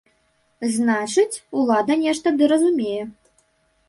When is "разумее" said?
2.53-3.03